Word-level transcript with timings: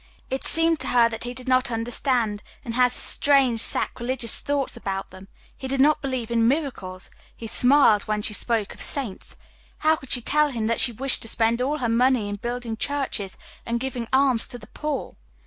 It 0.31 0.43
seemed 0.43 0.79
to 0.79 0.87
her 0.87 1.07
that 1.09 1.25
he 1.25 1.33
did 1.35 1.47
not 1.47 1.69
understand 1.69 2.41
and 2.65 2.73
had 2.73 2.91
strange 2.91 3.59
sacrilegious 3.59 4.39
thoughts 4.39 4.75
about 4.75 5.11
them 5.11 5.27
he 5.55 5.67
did 5.67 5.79
not 5.79 6.01
believe 6.01 6.31
in 6.31 6.47
miracles 6.47 7.11
he 7.37 7.45
smiled 7.45 8.01
when 8.07 8.23
she 8.23 8.33
spoke 8.33 8.73
of 8.73 8.81
saints. 8.81 9.35
How 9.77 9.95
could 9.95 10.09
she 10.09 10.19
tell 10.23 10.49
him 10.49 10.65
that 10.65 10.81
she 10.81 10.91
wished 10.91 11.21
to 11.21 11.27
spend 11.27 11.61
all 11.61 11.77
her 11.77 11.87
money 11.87 12.27
in 12.29 12.37
building 12.37 12.77
churches 12.77 13.37
and 13.63 13.79
giving 13.79 14.07
alms 14.11 14.47
to 14.47 14.57
the 14.57 14.65
poor? 14.65 15.11